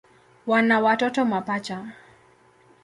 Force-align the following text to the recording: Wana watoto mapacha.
Wana 0.47 0.79
watoto 0.79 1.25
mapacha. 1.25 1.91